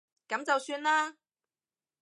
[0.27, 1.15] 噉就算啦